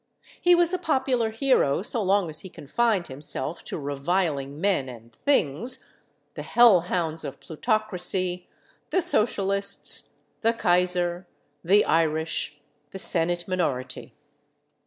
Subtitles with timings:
[0.41, 5.13] He was a popular hero so long as he confined himself to reviling men and
[5.13, 8.47] things—the Hell Hounds of Plutocracy,
[8.89, 11.27] the Socialists, the Kaiser,
[11.63, 12.59] the Irish,
[12.89, 14.15] the Senate minority.